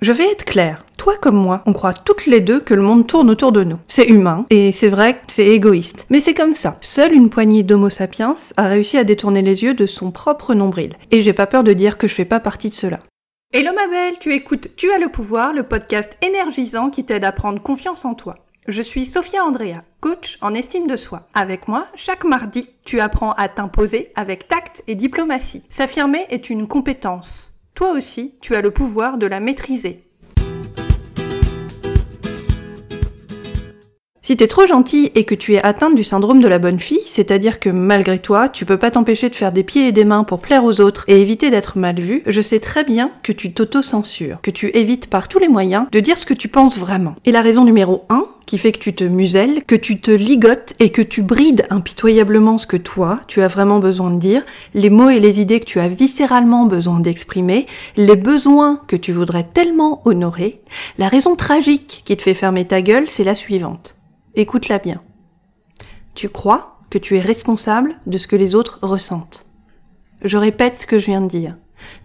Je 0.00 0.12
vais 0.12 0.30
être 0.30 0.44
claire. 0.44 0.86
Toi 0.96 1.16
comme 1.20 1.36
moi, 1.36 1.62
on 1.66 1.72
croit 1.72 1.92
toutes 1.92 2.26
les 2.26 2.40
deux 2.40 2.60
que 2.60 2.74
le 2.74 2.82
monde 2.82 3.08
tourne 3.08 3.30
autour 3.30 3.50
de 3.50 3.64
nous. 3.64 3.78
C'est 3.88 4.06
humain, 4.06 4.46
et 4.48 4.70
c'est 4.70 4.90
vrai 4.90 5.20
c'est 5.28 5.48
égoïste. 5.48 6.06
Mais 6.08 6.20
c'est 6.20 6.34
comme 6.34 6.54
ça. 6.54 6.76
Seule 6.80 7.12
une 7.12 7.30
poignée 7.30 7.64
d'Homo 7.64 7.90
sapiens 7.90 8.36
a 8.56 8.68
réussi 8.68 8.96
à 8.96 9.02
détourner 9.02 9.42
les 9.42 9.64
yeux 9.64 9.74
de 9.74 9.86
son 9.86 10.12
propre 10.12 10.54
nombril. 10.54 10.94
Et 11.10 11.22
j'ai 11.22 11.32
pas 11.32 11.46
peur 11.46 11.64
de 11.64 11.72
dire 11.72 11.98
que 11.98 12.06
je 12.06 12.14
fais 12.14 12.24
pas 12.24 12.38
partie 12.38 12.70
de 12.70 12.74
cela. 12.74 13.00
Hello 13.52 13.72
ma 13.74 13.88
belle, 13.88 14.20
tu 14.20 14.32
écoutes 14.34 14.68
Tu 14.76 14.92
as 14.92 14.98
le 14.98 15.08
pouvoir, 15.08 15.52
le 15.52 15.64
podcast 15.64 16.16
énergisant 16.22 16.90
qui 16.90 17.04
t'aide 17.04 17.24
à 17.24 17.32
prendre 17.32 17.60
confiance 17.60 18.04
en 18.04 18.14
toi. 18.14 18.36
Je 18.68 18.82
suis 18.82 19.04
Sophia 19.04 19.42
Andrea, 19.44 19.82
coach 20.00 20.38
en 20.42 20.54
estime 20.54 20.86
de 20.86 20.96
soi. 20.96 21.26
Avec 21.34 21.66
moi, 21.66 21.88
chaque 21.96 22.24
mardi, 22.24 22.70
tu 22.84 23.00
apprends 23.00 23.32
à 23.32 23.48
t'imposer 23.48 24.12
avec 24.14 24.46
tact 24.46 24.84
et 24.86 24.94
diplomatie. 24.94 25.64
S'affirmer 25.70 26.26
est 26.30 26.50
une 26.50 26.68
compétence. 26.68 27.48
Toi 27.78 27.92
aussi, 27.92 28.34
tu 28.40 28.56
as 28.56 28.60
le 28.60 28.72
pouvoir 28.72 29.18
de 29.18 29.26
la 29.28 29.38
maîtriser. 29.38 30.00
Si 34.20 34.36
t'es 34.36 34.48
trop 34.48 34.66
gentil 34.66 35.12
et 35.14 35.22
que 35.22 35.36
tu 35.36 35.54
es 35.54 35.62
atteinte 35.62 35.94
du 35.94 36.02
syndrome 36.02 36.42
de 36.42 36.48
la 36.48 36.58
bonne 36.58 36.80
fille, 36.80 36.98
c'est-à-dire 37.06 37.60
que 37.60 37.70
malgré 37.70 38.18
toi, 38.18 38.48
tu 38.48 38.66
peux 38.66 38.78
pas 38.78 38.90
t'empêcher 38.90 39.30
de 39.30 39.36
faire 39.36 39.52
des 39.52 39.62
pieds 39.62 39.86
et 39.86 39.92
des 39.92 40.04
mains 40.04 40.24
pour 40.24 40.40
plaire 40.40 40.64
aux 40.64 40.80
autres 40.80 41.04
et 41.06 41.22
éviter 41.22 41.50
d'être 41.50 41.78
mal 41.78 42.00
vu, 42.00 42.24
je 42.26 42.42
sais 42.42 42.58
très 42.58 42.82
bien 42.82 43.12
que 43.22 43.30
tu 43.30 43.52
t'auto-censures, 43.52 44.40
que 44.42 44.50
tu 44.50 44.76
évites 44.76 45.08
par 45.08 45.28
tous 45.28 45.38
les 45.38 45.46
moyens 45.46 45.86
de 45.92 46.00
dire 46.00 46.18
ce 46.18 46.26
que 46.26 46.34
tu 46.34 46.48
penses 46.48 46.76
vraiment. 46.76 47.14
Et 47.26 47.30
la 47.30 47.42
raison 47.42 47.64
numéro 47.64 48.06
1, 48.08 48.26
qui 48.48 48.56
fait 48.56 48.72
que 48.72 48.78
tu 48.78 48.94
te 48.94 49.04
muselles, 49.04 49.62
que 49.64 49.74
tu 49.74 50.00
te 50.00 50.10
ligotes 50.10 50.72
et 50.80 50.90
que 50.90 51.02
tu 51.02 51.22
brides 51.22 51.66
impitoyablement 51.68 52.56
ce 52.56 52.66
que 52.66 52.78
toi, 52.78 53.20
tu 53.28 53.42
as 53.42 53.48
vraiment 53.48 53.78
besoin 53.78 54.10
de 54.10 54.18
dire, 54.18 54.42
les 54.72 54.88
mots 54.88 55.10
et 55.10 55.20
les 55.20 55.38
idées 55.38 55.60
que 55.60 55.66
tu 55.66 55.80
as 55.80 55.88
viscéralement 55.88 56.64
besoin 56.64 56.98
d'exprimer, 57.00 57.66
les 57.98 58.16
besoins 58.16 58.80
que 58.88 58.96
tu 58.96 59.12
voudrais 59.12 59.44
tellement 59.44 60.00
honorer, 60.06 60.62
la 60.96 61.08
raison 61.08 61.36
tragique 61.36 62.00
qui 62.06 62.16
te 62.16 62.22
fait 62.22 62.32
fermer 62.32 62.64
ta 62.64 62.80
gueule, 62.80 63.10
c'est 63.10 63.22
la 63.22 63.34
suivante. 63.34 63.96
Écoute-la 64.34 64.78
bien. 64.78 65.02
Tu 66.14 66.30
crois 66.30 66.78
que 66.88 66.96
tu 66.96 67.18
es 67.18 67.20
responsable 67.20 67.96
de 68.06 68.16
ce 68.16 68.26
que 68.26 68.36
les 68.36 68.54
autres 68.54 68.78
ressentent. 68.80 69.44
Je 70.24 70.38
répète 70.38 70.76
ce 70.76 70.86
que 70.86 70.98
je 70.98 71.04
viens 71.04 71.20
de 71.20 71.28
dire. 71.28 71.58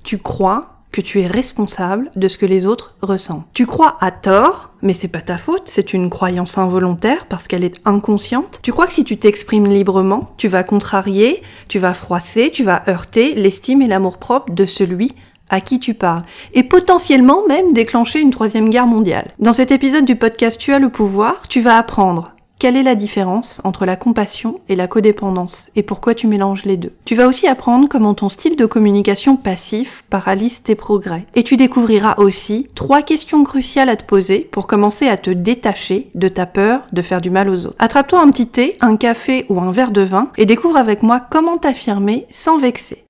Tu 0.04 0.18
crois 0.18 0.73
que 0.94 1.02
tu 1.02 1.20
es 1.20 1.28
responsable 1.28 2.12
de 2.16 2.30
ce 2.30 2.38
que 2.38 2.46
les 2.46 2.66
autres 2.66 2.96
ressentent. 3.02 3.46
Tu 3.54 3.66
crois 3.66 3.98
à 4.00 4.12
tort, 4.12 4.70
mais 4.82 4.94
c'est 4.94 5.10
pas 5.10 5.20
ta 5.20 5.38
faute, 5.38 5.64
c'est 5.66 5.92
une 5.92 6.10
croyance 6.10 6.58
involontaire 6.58 7.26
parce 7.26 7.48
qu'elle 7.50 7.66
est 7.66 7.82
inconsciente. 7.84 8.60
Tu 8.64 8.72
crois 8.72 8.88
que 8.88 8.94
si 8.94 9.04
tu 9.04 9.18
t'exprimes 9.18 9.68
librement, 9.68 10.34
tu 10.38 10.48
vas 10.48 10.64
contrarier, 10.64 11.42
tu 11.68 11.80
vas 11.80 11.94
froisser, 11.94 12.52
tu 12.52 12.64
vas 12.64 12.84
heurter 12.88 13.34
l'estime 13.34 13.82
et 13.82 13.88
l'amour 13.88 14.20
propre 14.20 14.54
de 14.54 14.66
celui 14.66 15.14
à 15.50 15.62
qui 15.62 15.80
tu 15.80 15.94
parles, 15.94 16.24
et 16.54 16.64
potentiellement 16.64 17.46
même 17.48 17.74
déclencher 17.74 18.20
une 18.20 18.32
troisième 18.32 18.70
guerre 18.70 18.88
mondiale. 18.88 19.34
Dans 19.40 19.54
cet 19.54 19.72
épisode 19.72 20.06
du 20.06 20.16
podcast 20.16 20.60
Tu 20.60 20.74
as 20.74 20.80
le 20.80 20.90
pouvoir, 20.90 21.48
tu 21.48 21.62
vas 21.62 21.78
apprendre 21.78 22.33
quelle 22.64 22.78
est 22.78 22.84
la 22.84 22.96
différence 22.96 23.60
entre 23.66 23.86
la 23.86 23.98
compassion 23.98 24.62
et 24.70 24.78
la 24.78 24.88
codépendance 24.88 25.68
et 25.76 25.84
pourquoi 25.84 26.16
tu 26.16 26.28
mélanges 26.28 26.64
les 26.64 26.78
deux? 26.78 26.94
Tu 27.04 27.14
vas 27.14 27.28
aussi 27.28 27.46
apprendre 27.46 27.90
comment 27.90 28.14
ton 28.14 28.30
style 28.30 28.56
de 28.56 28.66
communication 28.66 29.36
passif 29.36 30.06
paralyse 30.10 30.64
tes 30.64 30.76
progrès. 30.76 31.26
Et 31.36 31.44
tu 31.44 31.58
découvriras 31.58 32.16
aussi 32.20 32.70
trois 32.74 33.02
questions 33.02 33.44
cruciales 33.44 33.90
à 33.90 33.98
te 33.98 34.06
poser 34.06 34.40
pour 34.40 34.66
commencer 34.66 35.10
à 35.10 35.18
te 35.18 35.30
détacher 35.30 36.10
de 36.16 36.30
ta 36.30 36.46
peur 36.46 36.84
de 36.94 37.02
faire 37.02 37.20
du 37.20 37.32
mal 37.32 37.50
aux 37.50 37.66
autres. 37.66 37.76
Attrape-toi 37.80 38.22
un 38.22 38.32
petit 38.32 38.48
thé, 38.48 38.78
un 38.80 38.96
café 38.96 39.46
ou 39.50 39.60
un 39.60 39.74
verre 39.74 39.92
de 39.92 40.00
vin 40.00 40.30
et 40.38 40.46
découvre 40.46 40.78
avec 40.78 41.04
moi 41.04 41.20
comment 41.20 41.58
t'affirmer 41.58 42.28
sans 42.30 42.58
vexer. 42.58 43.04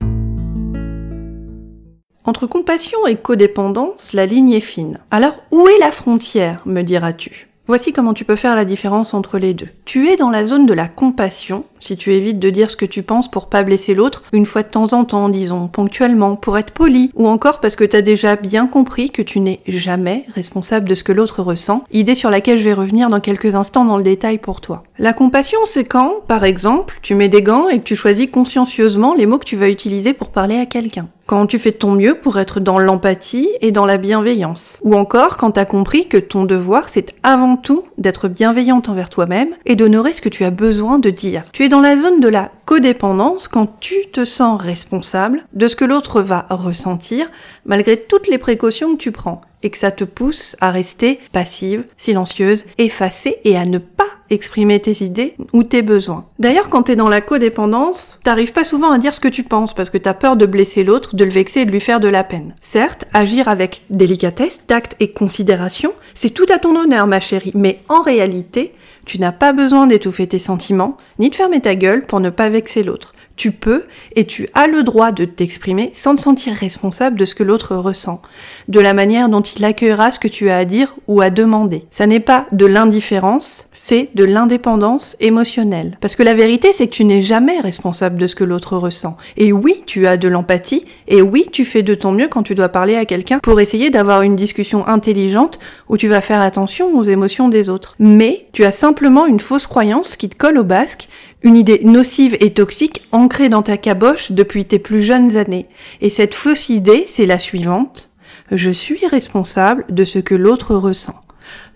Entre 2.24 2.48
compassion 2.48 3.06
et 3.06 3.14
codépendance, 3.14 4.14
la 4.14 4.26
ligne 4.26 4.50
est 4.50 4.58
fine. 4.58 4.98
Alors 5.12 5.36
où 5.52 5.68
est 5.68 5.78
la 5.78 5.92
frontière, 5.92 6.62
me 6.66 6.82
diras-tu 6.82 7.53
Voici 7.66 7.94
comment 7.94 8.12
tu 8.12 8.26
peux 8.26 8.36
faire 8.36 8.56
la 8.56 8.66
différence 8.66 9.14
entre 9.14 9.38
les 9.38 9.54
deux. 9.54 9.68
Tu 9.86 10.08
es 10.08 10.18
dans 10.18 10.28
la 10.28 10.46
zone 10.46 10.66
de 10.66 10.74
la 10.74 10.86
compassion, 10.86 11.64
si 11.80 11.96
tu 11.96 12.12
évites 12.12 12.38
de 12.38 12.50
dire 12.50 12.70
ce 12.70 12.76
que 12.76 12.84
tu 12.84 13.02
penses 13.02 13.30
pour 13.30 13.48
pas 13.48 13.62
blesser 13.62 13.94
l'autre, 13.94 14.22
une 14.34 14.44
fois 14.44 14.62
de 14.62 14.68
temps 14.68 14.92
en 14.92 15.06
temps, 15.06 15.30
disons, 15.30 15.68
ponctuellement, 15.68 16.36
pour 16.36 16.58
être 16.58 16.72
poli, 16.72 17.10
ou 17.14 17.26
encore 17.26 17.60
parce 17.60 17.74
que 17.74 17.84
tu 17.84 17.96
as 17.96 18.02
déjà 18.02 18.36
bien 18.36 18.66
compris 18.66 19.08
que 19.08 19.22
tu 19.22 19.40
n'es 19.40 19.60
jamais 19.66 20.26
responsable 20.34 20.86
de 20.86 20.94
ce 20.94 21.04
que 21.04 21.12
l'autre 21.12 21.42
ressent, 21.42 21.84
idée 21.90 22.14
sur 22.14 22.28
laquelle 22.28 22.58
je 22.58 22.64
vais 22.64 22.74
revenir 22.74 23.08
dans 23.08 23.20
quelques 23.20 23.54
instants 23.54 23.86
dans 23.86 23.96
le 23.96 24.02
détail 24.02 24.36
pour 24.36 24.60
toi. 24.60 24.82
La 24.98 25.14
compassion, 25.14 25.60
c'est 25.64 25.84
quand, 25.84 26.20
par 26.28 26.44
exemple, 26.44 26.98
tu 27.00 27.14
mets 27.14 27.30
des 27.30 27.40
gants 27.40 27.70
et 27.70 27.78
que 27.78 27.84
tu 27.84 27.96
choisis 27.96 28.30
consciencieusement 28.30 29.14
les 29.14 29.24
mots 29.24 29.38
que 29.38 29.46
tu 29.46 29.56
vas 29.56 29.70
utiliser 29.70 30.12
pour 30.12 30.28
parler 30.28 30.58
à 30.58 30.66
quelqu'un 30.66 31.08
quand 31.26 31.46
tu 31.46 31.58
fais 31.58 31.72
ton 31.72 31.92
mieux 31.92 32.14
pour 32.14 32.38
être 32.38 32.60
dans 32.60 32.78
l'empathie 32.78 33.48
et 33.60 33.72
dans 33.72 33.86
la 33.86 33.96
bienveillance. 33.96 34.78
Ou 34.82 34.94
encore 34.94 35.36
quand 35.36 35.52
tu 35.52 35.60
as 35.60 35.64
compris 35.64 36.08
que 36.08 36.16
ton 36.16 36.44
devoir, 36.44 36.88
c'est 36.88 37.14
avant 37.22 37.56
tout 37.56 37.84
d'être 37.98 38.28
bienveillante 38.28 38.88
envers 38.88 39.10
toi-même 39.10 39.54
et 39.66 39.76
d'honorer 39.76 40.12
ce 40.12 40.20
que 40.20 40.28
tu 40.28 40.44
as 40.44 40.50
besoin 40.50 40.98
de 40.98 41.10
dire. 41.10 41.44
Tu 41.52 41.64
es 41.64 41.68
dans 41.68 41.80
la 41.80 41.96
zone 41.96 42.20
de 42.20 42.28
la 42.28 42.50
codépendance 42.64 43.48
quand 43.48 43.78
tu 43.80 43.94
te 44.12 44.24
sens 44.24 44.60
responsable 44.60 45.44
de 45.52 45.68
ce 45.68 45.76
que 45.76 45.84
l'autre 45.84 46.20
va 46.20 46.46
ressentir 46.50 47.26
malgré 47.64 47.96
toutes 47.96 48.28
les 48.28 48.38
précautions 48.38 48.94
que 48.94 49.00
tu 49.00 49.12
prends 49.12 49.40
et 49.64 49.70
que 49.70 49.78
ça 49.78 49.90
te 49.90 50.04
pousse 50.04 50.54
à 50.60 50.70
rester 50.70 51.18
passive, 51.32 51.84
silencieuse, 51.96 52.64
effacée 52.78 53.38
et 53.44 53.56
à 53.56 53.64
ne 53.64 53.78
pas 53.78 54.04
exprimer 54.30 54.80
tes 54.80 55.02
idées 55.04 55.34
ou 55.52 55.62
tes 55.62 55.82
besoins. 55.82 56.26
D'ailleurs, 56.38 56.68
quand 56.68 56.84
t'es 56.84 56.96
dans 56.96 57.08
la 57.08 57.20
codépendance, 57.20 58.18
t'arrives 58.22 58.52
pas 58.52 58.64
souvent 58.64 58.90
à 58.90 58.98
dire 58.98 59.14
ce 59.14 59.20
que 59.20 59.28
tu 59.28 59.42
penses 59.42 59.74
parce 59.74 59.90
que 59.90 59.98
t'as 59.98 60.14
peur 60.14 60.36
de 60.36 60.46
blesser 60.46 60.84
l'autre, 60.84 61.16
de 61.16 61.24
le 61.24 61.30
vexer 61.30 61.60
et 61.60 61.64
de 61.64 61.70
lui 61.70 61.80
faire 61.80 62.00
de 62.00 62.08
la 62.08 62.24
peine. 62.24 62.54
Certes, 62.60 63.04
agir 63.12 63.48
avec 63.48 63.82
délicatesse, 63.90 64.60
tact 64.66 64.96
et 65.00 65.10
considération, 65.12 65.92
c'est 66.14 66.30
tout 66.30 66.46
à 66.52 66.58
ton 66.58 66.76
honneur, 66.76 67.06
ma 67.06 67.20
chérie, 67.20 67.52
mais 67.54 67.80
en 67.88 68.02
réalité, 68.02 68.72
tu 69.04 69.18
n'as 69.18 69.32
pas 69.32 69.52
besoin 69.52 69.86
d'étouffer 69.86 70.26
tes 70.26 70.38
sentiments, 70.38 70.96
ni 71.18 71.30
de 71.30 71.34
fermer 71.34 71.60
ta 71.60 71.74
gueule 71.74 72.06
pour 72.06 72.20
ne 72.20 72.30
pas 72.30 72.48
vexer 72.48 72.82
l'autre 72.82 73.14
tu 73.36 73.50
peux 73.50 73.84
et 74.16 74.24
tu 74.26 74.48
as 74.54 74.66
le 74.66 74.82
droit 74.82 75.12
de 75.12 75.24
t'exprimer 75.24 75.90
sans 75.92 76.14
te 76.14 76.20
sentir 76.20 76.54
responsable 76.54 77.18
de 77.18 77.24
ce 77.24 77.34
que 77.34 77.42
l'autre 77.42 77.76
ressent, 77.76 78.22
de 78.68 78.80
la 78.80 78.94
manière 78.94 79.28
dont 79.28 79.40
il 79.40 79.64
accueillera 79.64 80.10
ce 80.10 80.18
que 80.18 80.28
tu 80.28 80.50
as 80.50 80.56
à 80.56 80.64
dire 80.64 80.94
ou 81.08 81.20
à 81.20 81.30
demander. 81.30 81.84
Ça 81.90 82.06
n'est 82.06 82.20
pas 82.20 82.46
de 82.52 82.66
l'indifférence, 82.66 83.68
c'est 83.72 84.10
de 84.14 84.24
l'indépendance 84.24 85.16
émotionnelle. 85.20 85.98
Parce 86.00 86.16
que 86.16 86.22
la 86.22 86.34
vérité, 86.34 86.72
c'est 86.72 86.86
que 86.86 86.94
tu 86.94 87.04
n'es 87.04 87.22
jamais 87.22 87.60
responsable 87.60 88.18
de 88.18 88.26
ce 88.26 88.34
que 88.34 88.44
l'autre 88.44 88.76
ressent. 88.76 89.16
Et 89.36 89.52
oui, 89.52 89.82
tu 89.86 90.06
as 90.06 90.16
de 90.16 90.28
l'empathie, 90.28 90.84
et 91.08 91.22
oui, 91.22 91.46
tu 91.50 91.64
fais 91.64 91.82
de 91.82 91.94
ton 91.94 92.12
mieux 92.12 92.28
quand 92.28 92.42
tu 92.42 92.54
dois 92.54 92.68
parler 92.68 92.96
à 92.96 93.04
quelqu'un 93.04 93.38
pour 93.40 93.60
essayer 93.60 93.90
d'avoir 93.90 94.22
une 94.22 94.36
discussion 94.36 94.86
intelligente 94.86 95.58
où 95.88 95.96
tu 95.96 96.08
vas 96.08 96.20
faire 96.20 96.40
attention 96.40 96.96
aux 96.96 97.04
émotions 97.04 97.48
des 97.48 97.68
autres. 97.68 97.96
Mais 97.98 98.46
tu 98.52 98.64
as 98.64 98.72
simplement 98.72 99.26
une 99.26 99.40
fausse 99.40 99.66
croyance 99.66 100.16
qui 100.16 100.28
te 100.28 100.36
colle 100.36 100.58
au 100.58 100.64
basque, 100.64 101.08
une 101.44 101.56
idée 101.56 101.80
nocive 101.84 102.36
et 102.40 102.54
toxique 102.54 103.02
ancrée 103.12 103.48
dans 103.48 103.62
ta 103.62 103.76
caboche 103.76 104.32
depuis 104.32 104.64
tes 104.64 104.80
plus 104.80 105.02
jeunes 105.02 105.36
années. 105.36 105.68
Et 106.00 106.10
cette 106.10 106.34
fausse 106.34 106.70
idée, 106.70 107.04
c'est 107.06 107.26
la 107.26 107.38
suivante. 107.38 108.10
Je 108.50 108.70
suis 108.70 109.06
responsable 109.06 109.84
de 109.90 110.04
ce 110.04 110.18
que 110.18 110.34
l'autre 110.34 110.74
ressent. 110.74 111.23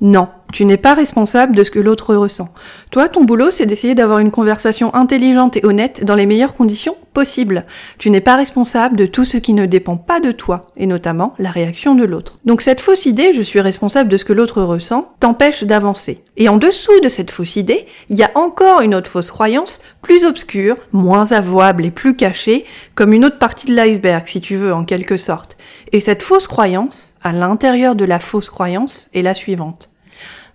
Non, 0.00 0.28
tu 0.52 0.64
n'es 0.64 0.76
pas 0.76 0.94
responsable 0.94 1.54
de 1.54 1.64
ce 1.64 1.70
que 1.70 1.78
l'autre 1.78 2.14
ressent. 2.14 2.48
Toi, 2.90 3.08
ton 3.08 3.24
boulot, 3.24 3.50
c'est 3.50 3.66
d'essayer 3.66 3.94
d'avoir 3.94 4.18
une 4.18 4.30
conversation 4.30 4.94
intelligente 4.94 5.56
et 5.56 5.64
honnête 5.64 6.04
dans 6.04 6.14
les 6.14 6.26
meilleures 6.26 6.54
conditions 6.54 6.96
possibles. 7.12 7.66
Tu 7.98 8.10
n'es 8.10 8.20
pas 8.20 8.36
responsable 8.36 8.96
de 8.96 9.04
tout 9.04 9.24
ce 9.24 9.36
qui 9.36 9.52
ne 9.52 9.66
dépend 9.66 9.96
pas 9.96 10.20
de 10.20 10.32
toi, 10.32 10.68
et 10.76 10.86
notamment 10.86 11.34
la 11.38 11.50
réaction 11.50 11.94
de 11.94 12.04
l'autre. 12.04 12.38
Donc 12.44 12.62
cette 12.62 12.80
fausse 12.80 13.06
idée, 13.06 13.34
je 13.34 13.42
suis 13.42 13.60
responsable 13.60 14.08
de 14.08 14.16
ce 14.16 14.24
que 14.24 14.32
l'autre 14.32 14.62
ressent, 14.62 15.12
t'empêche 15.20 15.64
d'avancer. 15.64 16.22
Et 16.36 16.48
en 16.48 16.56
dessous 16.56 17.00
de 17.02 17.08
cette 17.08 17.30
fausse 17.30 17.56
idée, 17.56 17.86
il 18.08 18.16
y 18.16 18.22
a 18.22 18.30
encore 18.34 18.80
une 18.80 18.94
autre 18.94 19.10
fausse 19.10 19.30
croyance, 19.30 19.80
plus 20.00 20.24
obscure, 20.24 20.76
moins 20.92 21.32
avouable 21.32 21.84
et 21.84 21.90
plus 21.90 22.16
cachée, 22.16 22.64
comme 22.94 23.12
une 23.12 23.24
autre 23.24 23.38
partie 23.38 23.66
de 23.66 23.74
l'iceberg, 23.74 24.26
si 24.26 24.40
tu 24.40 24.56
veux, 24.56 24.72
en 24.72 24.84
quelque 24.84 25.16
sorte. 25.16 25.56
Et 25.92 26.00
cette 26.00 26.22
fausse 26.22 26.46
croyance, 26.46 27.07
à 27.22 27.32
l'intérieur 27.32 27.94
de 27.94 28.04
la 28.04 28.20
fausse 28.20 28.50
croyance, 28.50 29.08
est 29.14 29.22
la 29.22 29.34
suivante. 29.34 29.90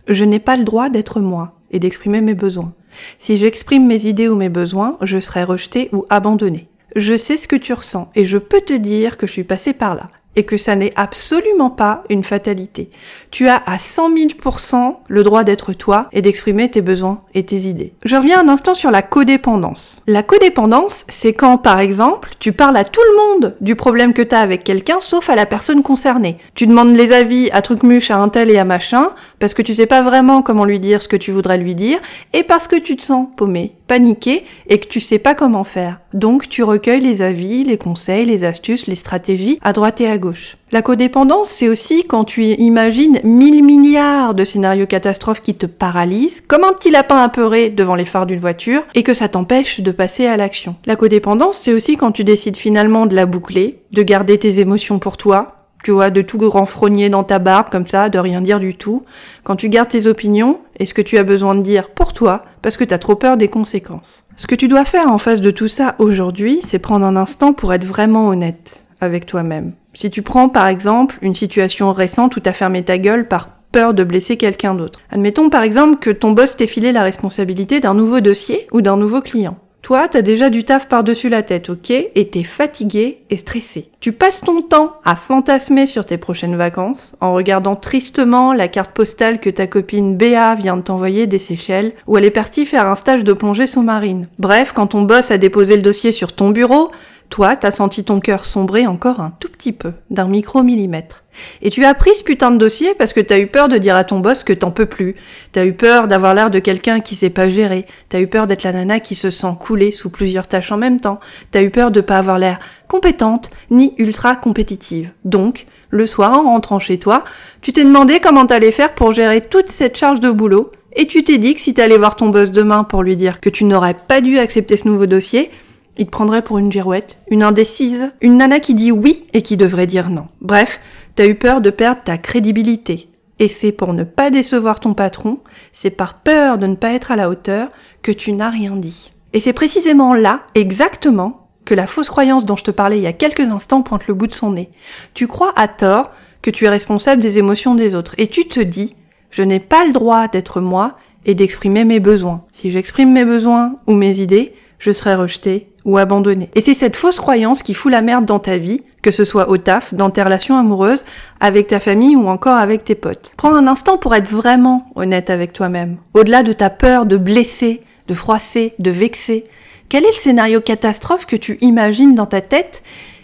Je 0.07 0.25
n'ai 0.25 0.39
pas 0.39 0.57
le 0.57 0.63
droit 0.63 0.89
d'être 0.89 1.19
moi 1.19 1.55
et 1.71 1.79
d'exprimer 1.79 2.21
mes 2.21 2.33
besoins. 2.33 2.73
Si 3.19 3.38
j'exprime 3.38 3.88
mes 3.88 4.05
idées 4.05 4.27
ou 4.27 4.35
mes 4.35 4.49
besoins, 4.49 4.97
je 5.01 5.19
serai 5.19 5.43
rejeté 5.43 5.89
ou 5.93 6.05
abandonné. 6.09 6.67
Je 6.95 7.17
sais 7.17 7.38
ce 7.38 7.47
que 7.47 7.55
tu 7.55 7.73
ressens 7.73 8.09
et 8.15 8.25
je 8.25 8.38
peux 8.38 8.61
te 8.61 8.73
dire 8.73 9.17
que 9.17 9.25
je 9.25 9.31
suis 9.31 9.43
passé 9.43 9.73
par 9.73 9.95
là 9.95 10.09
et 10.35 10.44
que 10.44 10.57
ça 10.57 10.75
n'est 10.75 10.94
absolument 10.95 11.69
pas 11.69 12.03
une 12.09 12.24
fatalité. 12.24 12.89
Tu 13.31 13.47
as 13.47 13.62
à 13.65 13.77
100 13.77 14.15
000% 14.15 14.95
le 15.07 15.24
droit 15.24 15.44
d'être 15.44 15.74
toi 15.74 16.07
et 16.12 16.21
d'exprimer 16.21 16.69
tes 16.69 16.81
besoins 16.81 17.21
et 17.33 17.45
tes 17.45 17.57
idées. 17.57 17.94
Je 18.03 18.15
reviens 18.15 18.39
un 18.39 18.50
instant 18.50 18.74
sur 18.74 18.91
la 18.91 19.01
codépendance. 19.01 20.01
La 20.07 20.24
codépendance, 20.24 21.06
c'est 21.09 21.33
quand, 21.33 21.57
par 21.57 21.80
exemple, 21.80 22.31
tu 22.39 22.51
parles 22.51 22.77
à 22.77 22.83
tout 22.83 23.01
le 23.12 23.18
monde 23.18 23.56
du 23.62 23.75
problème 23.75 24.13
que 24.13 24.21
tu 24.21 24.35
as 24.35 24.39
avec 24.39 24.63
quelqu'un, 24.63 24.97
sauf 25.00 25.30
à 25.30 25.35
la 25.35 25.45
personne 25.45 25.83
concernée. 25.83 26.38
Tu 26.56 26.68
demandes 26.68 26.95
les 26.95 27.12
avis 27.12 27.50
à 27.51 27.62
Trucmuche, 27.62 28.12
à 28.12 28.18
un 28.18 28.29
tel 28.29 28.50
et 28.50 28.57
à 28.57 28.65
machin, 28.65 29.12
parce 29.39 29.53
que 29.53 29.62
tu 29.62 29.74
sais 29.75 29.86
pas 29.86 30.01
vraiment 30.01 30.41
comment 30.41 30.65
lui 30.65 30.79
dire 30.79 31.01
ce 31.01 31.07
que 31.07 31.15
tu 31.18 31.31
voudrais 31.31 31.57
lui 31.57 31.75
dire, 31.75 32.00
et 32.33 32.44
parce 32.44 32.68
que 32.68 32.75
tu 32.75 32.95
te 32.95 33.03
sens 33.03 33.27
paumé, 33.36 33.74
paniqué, 33.88 34.45
et 34.68 34.79
que 34.79 34.88
tu 34.88 35.00
sais 35.00 35.19
pas 35.19 35.36
comment 35.36 35.63
faire. 35.63 36.00
Donc 36.13 36.50
tu 36.50 36.63
recueilles 36.63 37.01
les 37.01 37.21
avis, 37.21 37.63
les 37.63 37.77
conseils, 37.77 38.25
les 38.25 38.44
astuces, 38.44 38.88
les 38.88 38.95
stratégies 38.95 39.59
à 39.62 39.74
droite 39.74 40.01
et 40.01 40.07
à 40.07 40.18
gauche 40.18 40.22
La 40.71 40.81
codépendance, 40.81 41.49
c'est 41.49 41.67
aussi 41.67 42.05
quand 42.05 42.23
tu 42.23 42.43
imagines 42.43 43.19
mille 43.23 43.63
milliards 43.63 44.33
de 44.33 44.43
scénarios 44.43 44.87
catastrophes 44.87 45.41
qui 45.41 45.55
te 45.55 45.65
paralysent, 45.65 46.41
comme 46.47 46.63
un 46.63 46.73
petit 46.73 46.91
lapin 46.91 47.17
apeuré 47.17 47.69
devant 47.69 47.95
les 47.95 48.05
phares 48.05 48.25
d'une 48.25 48.39
voiture, 48.39 48.83
et 48.95 49.03
que 49.03 49.13
ça 49.13 49.27
t'empêche 49.27 49.81
de 49.81 49.91
passer 49.91 50.25
à 50.25 50.37
l'action. 50.37 50.75
La 50.85 50.95
codépendance, 50.95 51.57
c'est 51.57 51.73
aussi 51.73 51.97
quand 51.97 52.11
tu 52.11 52.23
décides 52.23 52.57
finalement 52.57 53.05
de 53.05 53.15
la 53.15 53.25
boucler, 53.25 53.81
de 53.91 54.01
garder 54.01 54.37
tes 54.37 54.59
émotions 54.59 54.99
pour 54.99 55.17
toi, 55.17 55.63
tu 55.83 55.91
vois, 55.91 56.09
de 56.09 56.21
tout 56.21 56.49
renfrogner 56.49 57.09
dans 57.09 57.25
ta 57.25 57.39
barbe 57.39 57.69
comme 57.69 57.87
ça, 57.87 58.09
de 58.09 58.17
rien 58.17 58.41
dire 58.41 58.59
du 58.59 58.75
tout, 58.75 59.03
quand 59.43 59.57
tu 59.57 59.69
gardes 59.69 59.89
tes 59.89 60.07
opinions 60.07 60.61
et 60.79 60.85
ce 60.85 60.93
que 60.93 61.01
tu 61.01 61.17
as 61.17 61.23
besoin 61.23 61.55
de 61.55 61.61
dire 61.61 61.89
pour 61.89 62.13
toi, 62.13 62.43
parce 62.61 62.77
que 62.77 62.85
tu 62.85 62.93
as 62.93 62.99
trop 62.99 63.15
peur 63.15 63.35
des 63.35 63.49
conséquences. 63.49 64.23
Ce 64.37 64.47
que 64.47 64.55
tu 64.55 64.67
dois 64.67 64.85
faire 64.85 65.11
en 65.11 65.17
face 65.17 65.41
de 65.41 65.51
tout 65.51 65.67
ça 65.67 65.95
aujourd'hui, 65.99 66.61
c'est 66.65 66.79
prendre 66.79 67.05
un 67.05 67.17
instant 67.17 67.53
pour 67.53 67.73
être 67.73 67.85
vraiment 67.85 68.29
honnête 68.29 68.82
avec 69.03 69.25
toi-même. 69.25 69.73
Si 69.94 70.09
tu 70.09 70.21
prends 70.21 70.50
par 70.50 70.67
exemple 70.67 71.17
une 71.21 71.35
situation 71.35 71.94
récente 71.94 72.35
où 72.35 72.39
tu 72.39 72.50
as 72.50 72.53
fermé 72.53 72.83
ta 72.83 72.97
gueule 72.97 73.27
par 73.27 73.50
peur 73.71 73.94
de 73.94 74.03
blesser 74.03 74.38
quelqu'un 74.38 74.75
d'autre. 74.75 75.00
Admettons 75.11 75.50
par 75.50 75.63
exemple 75.63 75.97
que 76.00 76.11
ton 76.11 76.31
boss 76.31 76.55
t'ait 76.55 76.67
filé 76.67 76.91
la 76.91 77.03
responsabilité 77.03 77.79
d'un 77.79 77.95
nouveau 77.95 78.21
dossier 78.21 78.67
ou 78.71 78.81
d'un 78.81 78.97
nouveau 78.97 79.19
client. 79.21 79.57
Toi, 79.83 80.07
t'as 80.07 80.21
déjà 80.21 80.50
du 80.50 80.63
taf 80.63 80.88
par-dessus 80.88 81.27
la 81.27 81.44
tête, 81.44 81.69
ok? 81.69 81.89
Et 81.91 82.29
t'es 82.31 82.44
fatigué 82.44 83.25
et 83.29 83.35
stressé. 83.35 83.89
Tu 84.00 84.13
passes 84.13 84.39
ton 84.39 84.61
temps 84.61 84.94
à 85.03 85.17
fantasmer 85.17 85.88
sur 85.88 86.05
tes 86.05 86.17
prochaines 86.17 86.55
vacances, 86.55 87.15
en 87.19 87.33
regardant 87.33 87.75
tristement 87.75 88.53
la 88.53 88.69
carte 88.69 88.91
postale 88.91 89.41
que 89.41 89.50
ta 89.50 89.67
copine 89.67 90.15
Béa 90.15 90.55
vient 90.55 90.77
de 90.77 90.83
t'envoyer 90.83 91.27
des 91.27 91.38
Seychelles, 91.38 91.91
où 92.07 92.17
elle 92.17 92.23
est 92.23 92.31
partie 92.31 92.65
faire 92.65 92.88
un 92.88 92.95
stage 92.95 93.25
de 93.25 93.33
plongée 93.33 93.67
sous-marine. 93.67 94.29
Bref, 94.39 94.71
quand 94.73 94.88
ton 94.88 95.01
boss 95.01 95.31
a 95.31 95.38
déposé 95.38 95.75
le 95.75 95.81
dossier 95.81 96.13
sur 96.13 96.31
ton 96.31 96.51
bureau, 96.51 96.89
toi, 97.33 97.56
t'as 97.56 97.71
senti 97.71 98.03
ton 98.03 98.19
cœur 98.19 98.45
sombrer 98.45 98.85
encore 98.85 99.19
un 99.19 99.33
tout 99.39 99.50
petit 99.50 99.71
peu, 99.71 99.94
d'un 100.12 100.27
micromillimètre. 100.27 101.24
Et 101.63 101.71
tu 101.71 101.83
as 101.83 101.95
pris 101.95 102.13
ce 102.13 102.24
putain 102.24 102.51
de 102.51 102.59
dossier 102.59 102.94
parce 102.94 103.12
que 103.12 103.19
t'as 103.19 103.39
eu 103.39 103.47
peur 103.47 103.69
de 103.69 103.80
dire 103.80 103.95
à 103.95 104.03
ton 104.03 104.19
boss 104.19 104.44
que 104.44 104.53
t'en 104.53 104.69
peux 104.69 104.85
plus. 104.85 105.15
T'as 105.51 105.65
eu 105.65 105.74
peur 105.74 106.07
d'avoir 106.07 106.35
l'air 106.35 106.51
de 106.51 106.59
quelqu'un 106.59 107.00
qui 107.00 107.15
sait 107.15 107.31
pas 107.31 107.50
gérer. 107.50 107.88
T'as 108.07 108.19
eu 108.19 108.27
peur 108.27 108.45
d'être 108.45 108.62
la 108.62 108.71
nana 108.71 109.00
qui 109.00 109.15
se 109.15 109.31
sent 109.31 109.47
couler 109.59 109.91
sous 109.91 110.12
plusieurs 110.12 110.45
tâches 110.45 110.71
en 110.71 110.77
même 110.77 111.00
temps. 111.00 111.19
T'as 111.50 111.63
eu 111.63 111.71
peur 111.71 111.89
de 111.89 112.01
pas 112.01 112.19
avoir 112.19 112.38
l'air 112.38 112.59
compétente 112.88 113.50
ni 113.71 113.95
ultra 113.97 114.36
compétitive. 114.36 115.09
Donc, 115.25 115.65
le 115.89 116.06
soir 116.06 116.38
en 116.38 116.44
rentrant 116.44 116.77
chez 116.77 117.00
toi, 117.00 117.24
tu 117.63 117.74
t'es 117.74 117.83
demandé 117.83 118.19
comment 118.19 118.45
t'allais 118.45 118.71
faire 118.71 118.94
pour 118.94 119.12
gérer 119.12 119.41
toute 119.41 119.71
cette 119.71 119.97
charge 119.97 120.19
de 120.19 120.29
boulot 120.29 120.71
et 120.95 121.07
tu 121.07 121.24
t'es 121.24 121.39
dit 121.39 121.56
que 121.56 121.62
si 121.62 121.74
t'allais 121.74 121.97
voir 121.97 122.15
ton 122.15 122.29
boss 122.29 122.51
demain 122.51 122.83
pour 122.83 123.01
lui 123.01 123.15
dire 123.15 123.41
que 123.41 123.50
tu 123.50 123.63
n'aurais 123.63 123.95
pas 123.95 124.21
dû 124.21 124.38
accepter 124.38 124.77
ce 124.77 124.88
nouveau 124.88 125.07
dossier, 125.07 125.50
il 125.97 126.05
te 126.05 126.11
prendrait 126.11 126.41
pour 126.41 126.57
une 126.57 126.71
girouette, 126.71 127.17
une 127.29 127.43
indécise, 127.43 128.11
une 128.21 128.37
nana 128.37 128.59
qui 128.59 128.73
dit 128.73 128.91
oui 128.91 129.25
et 129.33 129.41
qui 129.41 129.57
devrait 129.57 129.87
dire 129.87 130.09
non. 130.09 130.27
Bref, 130.41 130.81
t'as 131.15 131.27
eu 131.27 131.35
peur 131.35 131.61
de 131.61 131.69
perdre 131.69 132.01
ta 132.03 132.17
crédibilité. 132.17 133.09
Et 133.39 133.47
c'est 133.47 133.71
pour 133.71 133.93
ne 133.93 134.03
pas 134.03 134.29
décevoir 134.29 134.79
ton 134.79 134.93
patron, 134.93 135.39
c'est 135.71 135.89
par 135.89 136.19
peur 136.19 136.57
de 136.57 136.67
ne 136.67 136.75
pas 136.75 136.93
être 136.93 137.11
à 137.11 137.15
la 137.15 137.29
hauteur 137.29 137.69
que 138.01 138.11
tu 138.11 138.31
n'as 138.33 138.49
rien 138.49 138.75
dit. 138.75 139.11
Et 139.33 139.39
c'est 139.39 139.53
précisément 139.53 140.13
là, 140.13 140.41
exactement, 140.55 141.47
que 141.65 141.73
la 141.73 141.87
fausse 141.87 142.09
croyance 142.09 142.45
dont 142.45 142.55
je 142.55 142.63
te 142.63 142.71
parlais 142.71 142.97
il 142.97 143.03
y 143.03 143.07
a 143.07 143.13
quelques 143.13 143.51
instants 143.51 143.81
pointe 143.81 144.07
le 144.07 144.13
bout 144.13 144.27
de 144.27 144.33
son 144.33 144.51
nez. 144.51 144.69
Tu 145.13 145.27
crois 145.27 145.53
à 145.55 145.67
tort 145.67 146.11
que 146.41 146.51
tu 146.51 146.65
es 146.65 146.69
responsable 146.69 147.21
des 147.21 147.37
émotions 147.37 147.73
des 147.73 147.95
autres. 147.95 148.13
Et 148.17 148.27
tu 148.27 148.47
te 148.47 148.59
dis, 148.59 148.95
je 149.31 149.41
n'ai 149.41 149.59
pas 149.59 149.85
le 149.85 149.93
droit 149.93 150.27
d'être 150.27 150.61
moi 150.61 150.97
et 151.25 151.35
d'exprimer 151.35 151.85
mes 151.85 151.99
besoins. 151.99 152.43
Si 152.51 152.69
j'exprime 152.71 153.11
mes 153.11 153.25
besoins 153.25 153.75
ou 153.87 153.93
mes 153.93 154.19
idées, 154.19 154.53
je 154.77 154.91
serai 154.91 155.15
rejeté 155.15 155.72
ou 155.85 155.97
abandonné. 155.97 156.50
Et 156.56 156.62
c'est 156.62 156.74
cette 156.74 156.95
fausse 156.95 157.19
croyance 157.19 157.63
qui 157.63 157.74
fout 157.74 157.91
la 157.91 158.01
merde 158.01 158.25
dans 158.25 158.39
ta 158.39 158.57
vie, 158.57 158.81
que 159.01 159.12
ce 159.12 159.25
soit 159.25 159.50
au 159.50 159.57
taf, 159.57 159.94
dans 159.94 160.09
tes 160.09 160.24
relations 160.24 160.57
amoureuses, 160.57 161.03
avec 161.39 161.68
ta 161.68 161.80
famille 161.80 162.15
ou 162.15 162.27
encore 162.27 162.57
avec 162.57 162.83
tes 162.83 162.95
potes. 162.95 163.33
Prends 163.38 163.53
un 163.53 163.68
instant 163.68 163.97
pour 163.97 164.15
être 164.15 164.30
vraiment 164.30 164.88
honnête 164.95 165.30
avec 165.30 165.53
toi-même. 165.53 165.97
Au-delà 166.13 166.44
de 166.44 166.53
ta 166.53 166.69
peur 166.69 167.06
de 167.06 167.18
blesser, 167.18 167.81
de 168.07 168.13
froisser, 168.13 168.74
de 168.80 168.91
vexer, 168.91 169.45
quel 169.89 170.06
est 170.06 170.07
le 170.07 170.13
scénario 170.13 170.62
catastrophe 170.62 171.25
que 171.25 171.35
tu 171.35 171.57
imagines 171.62 172.15
dans 172.15 172.25
ta 172.25 172.41
tête 172.41 172.81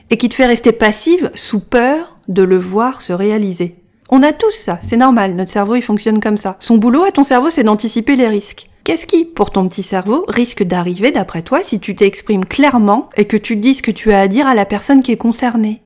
et 0.09 0.17
qui 0.17 0.29
te 0.29 0.35
fait 0.35 0.45
rester 0.45 0.71
passive 0.71 1.31
sous 1.33 1.59
peur 1.59 2.17
de 2.27 2.43
le 2.43 2.57
voir 2.57 3.01
se 3.01 3.13
réaliser? 3.13 3.75
On 4.11 4.23
a 4.23 4.33
tous 4.33 4.51
ça, 4.51 4.79
c'est 4.81 4.97
normal, 4.97 5.35
notre 5.35 5.51
cerveau 5.51 5.75
il 5.75 5.81
fonctionne 5.81 6.19
comme 6.19 6.37
ça. 6.37 6.57
Son 6.59 6.77
boulot 6.77 7.03
à 7.03 7.11
ton 7.11 7.23
cerveau 7.23 7.49
c'est 7.51 7.63
d'anticiper 7.63 8.15
les 8.15 8.27
risques. 8.27 8.67
Qu'est-ce 8.89 9.05
qui, 9.05 9.23
pour 9.23 9.51
ton 9.51 9.67
petit 9.67 9.83
cerveau, 9.83 10.25
risque 10.27 10.63
d'arriver 10.63 11.11
d'après 11.11 11.43
toi 11.43 11.61
si 11.61 11.79
tu 11.79 11.93
t'exprimes 11.93 12.43
clairement 12.43 13.11
et 13.17 13.25
que 13.25 13.37
tu 13.37 13.55
dis 13.55 13.75
ce 13.75 13.83
que 13.83 13.91
tu 13.91 14.11
as 14.11 14.19
à 14.19 14.27
dire 14.27 14.47
à 14.47 14.55
la 14.55 14.65
personne 14.65 15.03
qui 15.03 15.11
est 15.11 15.15
concernée? 15.15 15.83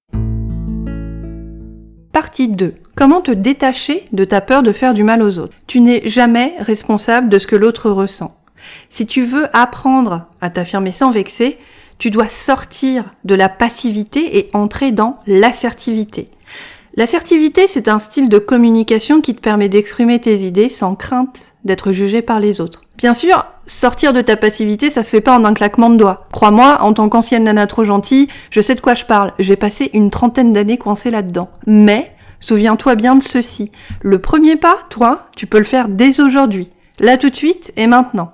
Partie 2.14 2.48
2. 2.48 2.76
Comment 2.96 3.20
te 3.20 3.32
détacher 3.32 4.06
de 4.14 4.24
ta 4.24 4.40
peur 4.40 4.64
de 4.64 4.72
faire 4.72 4.94
du 4.94 5.04
mal 5.04 5.22
aux 5.22 5.38
autres? 5.38 5.54
Tu 5.68 5.82
n'es 5.82 6.08
jamais 6.08 6.56
responsable 6.60 7.28
de 7.28 7.40
ce 7.40 7.48
que 7.48 7.58
l'autre 7.58 7.90
ressent. 7.90 8.38
Si 8.90 9.06
tu 9.06 9.26
veux 9.26 9.48
apprendre 9.52 10.28
à 10.40 10.50
t'affirmer 10.50 10.94
sans 10.94 11.12
vexer, 11.12 11.58
tu 11.98 12.10
dois 12.10 12.30
sortir 12.30 13.14
de 13.26 13.36
la 13.36 13.50
passivité 13.50 14.38
et 14.38 14.50
entrer 14.54 14.94
dans 14.94 15.20
l'assertivité. 15.28 16.30
L'assertivité, 16.96 17.66
c'est 17.68 17.88
un 17.88 17.98
style 17.98 18.30
de 18.30 18.38
communication 18.38 19.20
qui 19.20 19.34
te 19.34 19.42
permet 19.42 19.68
d'exprimer 19.68 20.22
tes 20.22 20.38
idées 20.38 20.70
sans 20.70 20.94
crainte 20.94 21.40
d'être 21.64 21.92
jugé 21.92 22.22
par 22.22 22.40
les 22.40 22.62
autres. 22.62 22.84
Bien 22.98 23.16
sûr, 23.16 23.46
sortir 23.66 24.14
de 24.14 24.22
ta 24.22 24.36
passivité, 24.36 24.92
ça 24.92 25.02
se 25.02 25.10
fait 25.10 25.22
pas 25.22 25.36
en 25.36 25.44
un 25.44 25.56
claquement 25.56 25.90
de 25.90 25.98
doigts. 25.98 26.28
Crois-moi, 26.32 26.78
en 26.82 26.94
tant 26.94 27.10
qu'ancienne 27.10 27.46
nana 27.46 27.66
trop 27.66 27.84
gentille, 27.84 28.28
je 28.52 28.62
sais 28.62 28.76
de 28.76 28.82
quoi 28.82 28.94
je 28.94 29.06
parle. 29.06 29.34
J'ai 29.40 29.56
passé 29.56 29.90
une 29.94 30.12
trentaine 30.12 30.54
d'années 30.54 30.78
coincée 30.78 31.10
là-dedans. 31.10 31.50
Mais, 31.66 32.12
souviens-toi 32.40 32.94
bien 32.94 33.16
de 33.16 33.24
ceci. 33.24 33.72
Le 34.02 34.20
premier 34.20 34.56
pas, 34.56 34.78
toi, 34.92 35.28
tu 35.36 35.48
peux 35.48 35.58
le 35.58 35.64
faire 35.64 35.88
dès 35.88 36.22
aujourd'hui. 36.22 36.70
Là 37.00 37.18
tout 37.18 37.32
de 37.32 37.36
suite 37.36 37.74
et 37.76 37.88
maintenant. 37.88 38.34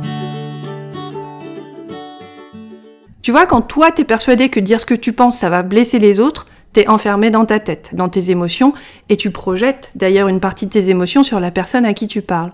Tu 3.21 3.31
vois, 3.31 3.45
quand 3.45 3.61
toi 3.61 3.91
t'es 3.91 4.03
persuadé 4.03 4.49
que 4.49 4.59
dire 4.59 4.79
ce 4.79 4.85
que 4.85 4.95
tu 4.95 5.13
penses 5.13 5.37
ça 5.37 5.49
va 5.49 5.61
blesser 5.61 5.99
les 5.99 6.19
autres, 6.19 6.45
t'es 6.73 6.87
enfermé 6.87 7.29
dans 7.29 7.45
ta 7.45 7.59
tête, 7.59 7.91
dans 7.93 8.09
tes 8.09 8.31
émotions, 8.31 8.73
et 9.09 9.17
tu 9.17 9.31
projettes 9.31 9.91
d'ailleurs 9.95 10.27
une 10.27 10.39
partie 10.39 10.65
de 10.65 10.71
tes 10.71 10.89
émotions 10.89 11.23
sur 11.23 11.39
la 11.39 11.51
personne 11.51 11.85
à 11.85 11.93
qui 11.93 12.07
tu 12.07 12.21
parles. 12.21 12.53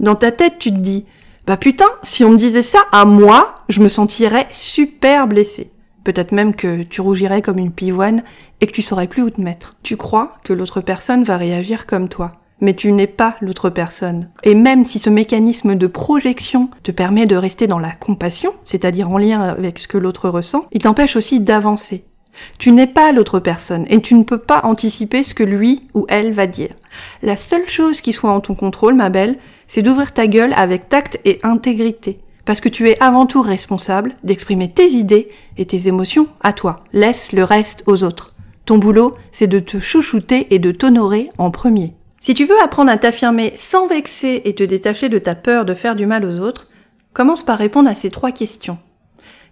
Dans 0.00 0.14
ta 0.14 0.30
tête, 0.32 0.58
tu 0.58 0.70
te 0.70 0.78
dis, 0.78 1.04
bah 1.46 1.56
putain, 1.56 1.86
si 2.02 2.24
on 2.24 2.30
me 2.30 2.38
disait 2.38 2.62
ça 2.62 2.80
à 2.92 3.04
moi, 3.04 3.60
je 3.68 3.80
me 3.80 3.88
sentirais 3.88 4.46
super 4.50 5.26
blessé. 5.26 5.70
Peut-être 6.04 6.32
même 6.32 6.54
que 6.54 6.84
tu 6.84 7.00
rougirais 7.00 7.42
comme 7.42 7.58
une 7.58 7.72
pivoine 7.72 8.22
et 8.60 8.66
que 8.66 8.72
tu 8.72 8.82
saurais 8.82 9.08
plus 9.08 9.22
où 9.22 9.30
te 9.30 9.40
mettre. 9.40 9.74
Tu 9.82 9.96
crois 9.96 10.38
que 10.44 10.52
l'autre 10.52 10.80
personne 10.80 11.24
va 11.24 11.36
réagir 11.36 11.86
comme 11.86 12.08
toi 12.08 12.32
mais 12.60 12.74
tu 12.74 12.92
n'es 12.92 13.06
pas 13.06 13.36
l'autre 13.40 13.70
personne. 13.70 14.28
Et 14.42 14.54
même 14.54 14.84
si 14.84 14.98
ce 14.98 15.10
mécanisme 15.10 15.74
de 15.74 15.86
projection 15.86 16.70
te 16.82 16.90
permet 16.90 17.26
de 17.26 17.36
rester 17.36 17.66
dans 17.66 17.78
la 17.78 17.92
compassion, 17.92 18.54
c'est-à-dire 18.64 19.10
en 19.10 19.18
lien 19.18 19.40
avec 19.40 19.78
ce 19.78 19.88
que 19.88 19.98
l'autre 19.98 20.28
ressent, 20.28 20.66
il 20.72 20.82
t'empêche 20.82 21.16
aussi 21.16 21.40
d'avancer. 21.40 22.04
Tu 22.58 22.72
n'es 22.72 22.86
pas 22.86 23.12
l'autre 23.12 23.40
personne 23.40 23.86
et 23.88 24.00
tu 24.00 24.14
ne 24.14 24.24
peux 24.24 24.38
pas 24.38 24.60
anticiper 24.64 25.22
ce 25.22 25.34
que 25.34 25.42
lui 25.42 25.88
ou 25.94 26.06
elle 26.08 26.32
va 26.32 26.46
dire. 26.46 26.70
La 27.22 27.36
seule 27.36 27.68
chose 27.68 28.00
qui 28.00 28.12
soit 28.12 28.30
en 28.30 28.40
ton 28.40 28.54
contrôle, 28.54 28.94
ma 28.94 29.08
belle, 29.08 29.38
c'est 29.66 29.82
d'ouvrir 29.82 30.12
ta 30.12 30.26
gueule 30.26 30.52
avec 30.54 30.88
tact 30.88 31.20
et 31.24 31.38
intégrité. 31.42 32.20
Parce 32.44 32.60
que 32.60 32.68
tu 32.68 32.88
es 32.88 33.02
avant 33.02 33.26
tout 33.26 33.42
responsable 33.42 34.14
d'exprimer 34.22 34.70
tes 34.70 34.88
idées 34.88 35.28
et 35.56 35.66
tes 35.66 35.88
émotions 35.88 36.28
à 36.40 36.52
toi. 36.52 36.84
Laisse 36.92 37.32
le 37.32 37.42
reste 37.42 37.82
aux 37.86 38.04
autres. 38.04 38.34
Ton 38.66 38.78
boulot, 38.78 39.16
c'est 39.32 39.46
de 39.46 39.58
te 39.58 39.80
chouchouter 39.80 40.54
et 40.54 40.58
de 40.58 40.70
t'honorer 40.72 41.30
en 41.38 41.50
premier. 41.50 41.94
Si 42.20 42.34
tu 42.34 42.44
veux 42.44 42.60
apprendre 42.62 42.90
à 42.90 42.96
t'affirmer 42.96 43.52
sans 43.56 43.86
vexer 43.86 44.42
et 44.44 44.54
te 44.54 44.64
détacher 44.64 45.08
de 45.08 45.18
ta 45.18 45.34
peur 45.34 45.64
de 45.64 45.74
faire 45.74 45.96
du 45.96 46.06
mal 46.06 46.24
aux 46.24 46.40
autres, 46.40 46.68
commence 47.12 47.42
par 47.42 47.58
répondre 47.58 47.88
à 47.88 47.94
ces 47.94 48.10
trois 48.10 48.32
questions. 48.32 48.78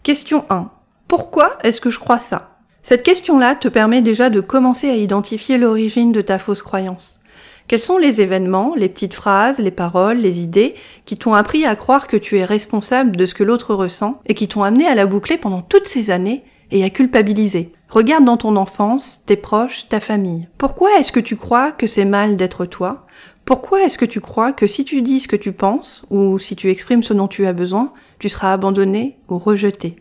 Question 0.02 0.44
1. 0.50 0.71
Pourquoi 1.09 1.56
est-ce 1.62 1.80
que 1.80 1.90
je 1.90 1.99
crois 1.99 2.18
ça? 2.18 2.56
Cette 2.83 3.02
question-là 3.02 3.54
te 3.54 3.68
permet 3.68 4.02
déjà 4.02 4.28
de 4.28 4.40
commencer 4.40 4.90
à 4.90 4.97
identifier 4.97 5.56
l'origine 5.56 6.12
de 6.12 6.21
ta 6.21 6.38
fausse 6.38 6.62
croyance. 6.62 7.21
Quels 7.66 7.80
sont 7.80 7.97
les 7.97 8.21
événements, 8.21 8.75
les 8.76 8.90
petites 8.90 9.14
phrases, 9.14 9.59
les 9.59 9.71
paroles, 9.71 10.18
les 10.18 10.40
idées 10.40 10.75
qui 11.06 11.16
t'ont 11.16 11.33
appris 11.33 11.64
à 11.64 11.76
croire 11.76 12.09
que 12.09 12.18
tu 12.18 12.37
es 12.37 12.44
responsable 12.44 13.16
de 13.16 13.25
ce 13.25 13.35
que 13.35 13.42
l'autre 13.42 13.75
ressent 13.75 14.21
et 14.26 14.35
qui 14.35 14.49
t'ont 14.49 14.62
amené 14.62 14.87
à 14.87 14.94
la 14.94 15.06
boucler 15.06 15.38
pendant 15.38 15.62
toutes 15.62 15.87
ces 15.87 16.11
années 16.11 16.44
et 16.71 16.85
à 16.85 16.90
culpabiliser? 16.90 17.73
Regarde 17.94 18.24
dans 18.24 18.36
ton 18.36 18.56
enfance, 18.56 19.22
tes 19.24 19.36
proches, 19.36 19.88
ta 19.88 20.00
famille. 20.00 20.48
Pourquoi 20.58 20.98
est-ce 20.98 21.12
que 21.12 21.20
tu 21.20 21.36
crois 21.36 21.70
que 21.70 21.86
c'est 21.86 22.04
mal 22.04 22.34
d'être 22.34 22.66
toi? 22.66 23.06
Pourquoi 23.44 23.84
est-ce 23.84 23.98
que 23.98 24.04
tu 24.04 24.20
crois 24.20 24.52
que 24.52 24.66
si 24.66 24.84
tu 24.84 25.00
dis 25.00 25.20
ce 25.20 25.28
que 25.28 25.36
tu 25.36 25.52
penses, 25.52 26.04
ou 26.10 26.40
si 26.40 26.56
tu 26.56 26.70
exprimes 26.70 27.04
ce 27.04 27.14
dont 27.14 27.28
tu 27.28 27.46
as 27.46 27.52
besoin, 27.52 27.92
tu 28.18 28.28
seras 28.28 28.52
abandonné 28.52 29.18
ou 29.28 29.38
rejeté? 29.38 29.94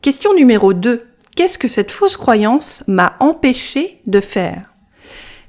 Question 0.00 0.32
numéro 0.32 0.72
2. 0.72 1.06
Qu'est-ce 1.36 1.58
que 1.58 1.68
cette 1.68 1.90
fausse 1.90 2.16
croyance 2.16 2.82
m'a 2.86 3.14
empêché 3.20 4.00
de 4.06 4.20
faire? 4.20 4.72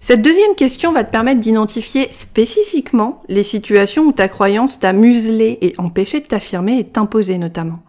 Cette 0.02 0.22
deuxième 0.22 0.56
question 0.56 0.92
va 0.92 1.06
te 1.06 1.12
permettre 1.12 1.40
d'identifier 1.40 2.10
spécifiquement 2.12 3.22
les 3.30 3.46
situations 3.46 4.04
où 4.04 4.12
ta 4.12 4.28
croyance 4.28 4.80
t'a 4.80 4.92
muselé 4.92 5.58
et 5.62 5.76
empêché 5.78 6.20
de 6.20 6.26
t'affirmer 6.26 6.78
et 6.78 6.86
t'imposer 6.86 7.38
notamment. 7.38 7.80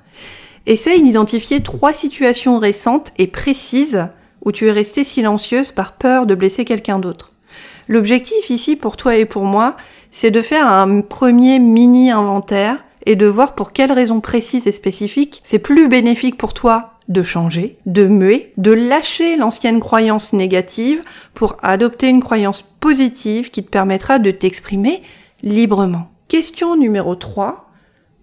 Essaye 0.67 1.03
d'identifier 1.03 1.61
trois 1.63 1.93
situations 1.93 2.59
récentes 2.59 3.13
et 3.19 3.27
précises 3.27 4.07
où 4.45 4.53
tu 4.53 4.69
es 4.69 4.73
resté 4.73 5.05
silencieuse 5.05 5.73
par 5.73 5.93
peur 5.93 6.27
de 6.27 6.35
blesser 6.35 6.65
quelqu'un 6.65 6.99
d'autre. 6.99 7.33
L'objectif 7.89 8.51
ici 8.51 8.77
pour 8.77 8.97
toi 8.97 9.17
et 9.17 9.25
pour 9.25 9.45
moi, 9.45 9.77
c'est 10.11 10.31
de 10.31 10.43
faire 10.43 10.67
un 10.67 11.01
premier 11.01 11.59
mini 11.59 12.11
inventaire 12.11 12.85
et 13.07 13.17
de 13.17 13.27
voir 13.27 13.55
pour 13.55 13.73
quelles 13.73 13.93
raisons 13.93 14.21
précises 14.21 14.67
et 14.67 14.73
spécifiques 14.73 15.41
c'est 15.45 15.59
plus 15.59 15.89
bénéfique 15.89 16.37
pour 16.37 16.55
toi 16.55 16.95
de 17.09 17.23
changer, 17.23 17.77
de 17.87 18.07
muer, 18.07 18.53
de 18.57 18.71
lâcher 18.71 19.37
l'ancienne 19.37 19.81
croyance 19.81 20.33
négative 20.33 21.03
pour 21.35 21.57
adopter 21.63 22.09
une 22.09 22.23
croyance 22.23 22.63
positive 22.63 23.51
qui 23.51 23.65
te 23.65 23.71
permettra 23.71 24.19
de 24.19 24.31
t'exprimer 24.31 25.03
librement. 25.43 26.09
Question 26.29 26.77
numéro 26.77 27.17
3. 27.17 27.70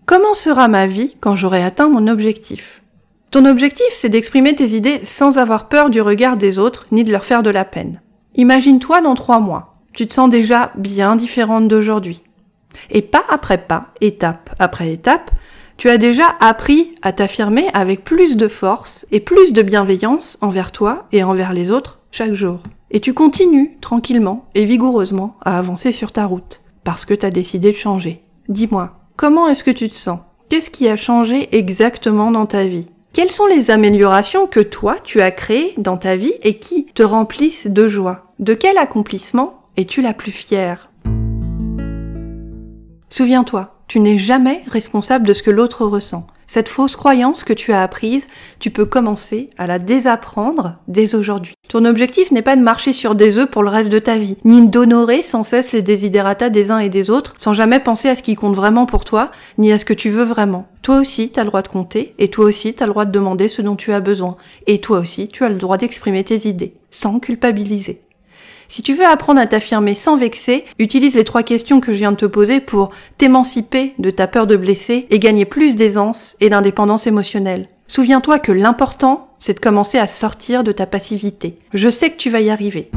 Comment 0.08 0.34
sera 0.34 0.70
ma 0.70 0.88
vie 0.88 1.18
quand 1.20 1.36
j'aurai 1.36 1.62
atteint 1.62 1.90
mon 1.90 2.08
objectif? 2.08 2.82
Ton 3.30 3.44
objectif, 3.44 3.88
c'est 3.92 4.08
d'exprimer 4.08 4.56
tes 4.56 4.70
idées 4.70 5.04
sans 5.04 5.38
avoir 5.38 5.68
peur 5.68 5.90
du 5.90 6.00
regard 6.00 6.38
des 6.38 6.60
autres 6.60 6.88
ni 6.94 7.04
de 7.04 7.12
leur 7.12 7.26
faire 7.26 7.44
de 7.44 7.50
la 7.50 7.66
peine. 7.66 8.02
Imagine-toi 8.36 9.02
dans 9.02 9.16
trois 9.16 9.42
mois. 9.42 9.76
Tu 9.92 10.08
te 10.08 10.14
sens 10.14 10.30
déjà 10.30 10.72
bien 10.78 11.18
différente 11.18 11.68
d'aujourd'hui. 11.68 12.24
Et 12.90 13.02
pas 13.02 13.26
après 13.28 13.58
pas, 13.58 13.88
étape 14.00 14.50
après 14.60 14.94
étape, 14.94 15.30
tu 15.76 15.90
as 15.90 15.98
déjà 15.98 16.38
appris 16.40 16.96
à 17.02 17.12
t'affirmer 17.12 17.66
avec 17.74 18.06
plus 18.06 18.38
de 18.38 18.48
force 18.48 19.06
et 19.12 19.20
plus 19.20 19.52
de 19.52 19.62
bienveillance 19.62 20.38
envers 20.40 20.72
toi 20.72 21.08
et 21.12 21.22
envers 21.22 21.52
les 21.52 21.70
autres 21.70 22.00
chaque 22.12 22.34
jour. 22.34 22.62
Et 22.92 23.02
tu 23.02 23.14
continues 23.14 23.78
tranquillement 23.82 24.46
et 24.56 24.64
vigoureusement 24.64 25.36
à 25.44 25.58
avancer 25.58 25.92
sur 25.92 26.14
ta 26.14 26.26
route 26.26 26.62
parce 26.86 27.04
que 27.04 27.14
tu 27.14 27.26
as 27.26 27.30
décidé 27.30 27.74
de 27.74 27.78
changer. 27.78 28.24
Dis-moi, 28.48 28.94
Comment 29.18 29.48
est-ce 29.48 29.64
que 29.64 29.72
tu 29.72 29.90
te 29.90 29.98
sens? 29.98 30.20
Qu'est-ce 30.48 30.70
qui 30.70 30.88
a 30.88 30.96
changé 30.96 31.50
exactement 31.58 32.30
dans 32.30 32.46
ta 32.46 32.66
vie? 32.66 32.88
Quelles 33.14 33.32
sont 33.32 33.48
les 33.48 33.72
améliorations 33.72 34.46
que 34.46 34.60
toi 34.60 34.98
tu 35.04 35.22
as 35.22 35.32
créées 35.32 35.74
dans 35.80 35.98
ta 35.98 36.16
vie 36.16 36.36
et 36.44 36.60
qui 36.60 36.86
te 36.86 37.02
remplissent 37.02 37.66
de 37.66 37.88
joie? 37.88 38.32
De 38.38 38.54
quel 38.54 38.78
accomplissement 38.78 39.64
es-tu 39.76 40.04
la 40.04 40.14
plus 40.14 40.32
fière? 40.32 40.92
Souviens-toi, 43.10 43.82
tu 43.88 44.02
n'es 44.02 44.20
jamais 44.20 44.62
responsable 44.68 45.26
de 45.26 45.34
ce 45.34 45.42
que 45.42 45.50
l'autre 45.50 45.88
ressent. 45.88 46.28
Cette 46.48 46.70
fausse 46.70 46.96
croyance 46.96 47.44
que 47.44 47.52
tu 47.52 47.74
as 47.74 47.84
apprise, 47.84 48.26
tu 48.60 48.72
peux 48.72 48.86
commencer 48.86 49.50
à 49.58 49.68
la 49.68 49.80
désapprendre 49.80 50.76
dès 50.88 51.14
aujourd'hui. 51.14 51.54
Ton 51.68 51.84
objectif 51.84 52.32
n'est 52.32 52.42
pas 52.42 52.56
de 52.56 52.62
marcher 52.62 52.94
sur 52.94 53.16
des 53.16 53.38
œufs 53.38 53.52
pour 53.52 53.64
le 53.64 53.70
reste 53.70 53.90
de 53.90 54.00
ta 54.00 54.18
vie, 54.18 54.38
ni 54.46 54.70
d'honorer 54.70 55.22
sans 55.22 55.44
cesse 55.44 55.74
les 55.74 55.82
désidératas 55.82 56.50
des 56.50 56.72
uns 56.72 56.80
et 56.80 56.88
des 56.88 57.10
autres, 57.10 57.34
sans 57.38 57.54
jamais 57.54 57.82
penser 57.82 58.08
à 58.08 58.16
ce 58.16 58.24
qui 58.24 58.36
compte 58.36 58.56
vraiment 58.56 58.86
pour 58.86 59.04
toi, 59.04 59.30
ni 59.58 59.74
à 59.74 59.78
ce 59.78 59.84
que 59.84 59.94
tu 59.94 60.10
veux 60.10 60.24
vraiment. 60.24 60.68
Toi 60.84 61.00
aussi, 61.00 61.32
tu 61.32 61.40
as 61.42 61.44
le 61.44 61.50
droit 61.50 61.64
de 61.64 61.68
compter, 61.68 62.16
et 62.18 62.30
toi 62.30 62.46
aussi, 62.46 62.74
tu 62.74 62.82
as 62.82 62.86
le 62.86 62.94
droit 62.94 63.04
de 63.04 63.12
demander 63.12 63.50
ce 63.50 63.62
dont 63.62 63.76
tu 63.76 63.92
as 63.92 64.00
besoin, 64.00 64.38
et 64.68 64.80
toi 64.80 65.00
aussi, 65.00 65.28
tu 65.28 65.44
as 65.44 65.50
le 65.50 65.56
droit 65.56 65.76
d'exprimer 65.76 66.24
tes 66.24 66.48
idées, 66.48 66.76
sans 66.92 67.20
culpabiliser. 67.20 68.00
Si 68.68 68.82
tu 68.82 68.94
veux 68.94 69.06
apprendre 69.06 69.40
à 69.40 69.48
t'affirmer 69.48 69.96
sans 69.96 70.18
vexer, 70.18 70.66
utilise 70.80 71.16
les 71.16 71.24
trois 71.24 71.44
questions 71.44 71.80
que 71.80 71.94
je 71.94 71.98
viens 71.98 72.12
de 72.12 72.18
te 72.18 72.26
poser 72.26 72.60
pour 72.60 72.92
t'émanciper 73.18 73.94
de 74.00 74.12
ta 74.12 74.28
peur 74.28 74.48
de 74.48 74.56
blesser 74.56 75.08
et 75.10 75.20
gagner 75.20 75.46
plus 75.46 75.76
d'aisance 75.76 76.36
et 76.40 76.50
d'indépendance 76.50 77.08
émotionnelle. 77.08 77.70
Souviens-toi 77.88 78.40
que 78.40 78.52
l'important, 78.52 79.30
c'est 79.40 79.54
de 79.54 79.60
commencer 79.60 79.98
à 79.98 80.08
sortir 80.08 80.64
de 80.64 80.72
ta 80.72 80.86
passivité. 80.86 81.58
Je 81.74 81.90
sais 81.90 82.10
que 82.10 82.18
tu 82.18 82.30
vas 82.30 82.42
y 82.42 82.50
arriver. 82.50 82.92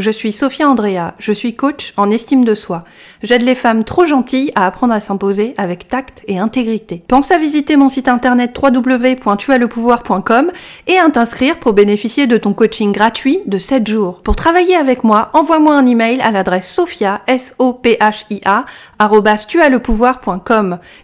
Je 0.00 0.10
suis 0.10 0.32
Sophia 0.32 0.66
Andrea, 0.66 1.12
je 1.18 1.30
suis 1.30 1.54
coach 1.54 1.92
en 1.98 2.10
estime 2.10 2.42
de 2.42 2.54
soi. 2.54 2.84
J'aide 3.22 3.42
les 3.42 3.54
femmes 3.54 3.84
trop 3.84 4.06
gentilles 4.06 4.50
à 4.54 4.64
apprendre 4.64 4.94
à 4.94 5.00
s'imposer 5.00 5.52
avec 5.58 5.88
tact 5.88 6.22
et 6.26 6.38
intégrité. 6.38 7.02
Pense 7.06 7.30
à 7.30 7.36
visiter 7.36 7.76
mon 7.76 7.90
site 7.90 8.08
internet 8.08 8.58
www.tuaslepouvoir.com 8.58 10.52
et 10.86 10.98
à 10.98 11.10
t'inscrire 11.10 11.58
pour 11.58 11.74
bénéficier 11.74 12.26
de 12.26 12.38
ton 12.38 12.54
coaching 12.54 12.92
gratuit 12.92 13.40
de 13.44 13.58
7 13.58 13.86
jours. 13.86 14.22
Pour 14.22 14.36
travailler 14.36 14.74
avec 14.74 15.04
moi, 15.04 15.28
envoie-moi 15.34 15.74
un 15.74 15.84
email 15.84 16.22
à 16.22 16.30
l'adresse 16.30 16.72
sophia, 16.72 17.20
s 17.26 17.54
o 17.58 17.74
p 17.74 17.98
h 18.00 18.24
i 18.30 18.40
a 18.46 18.64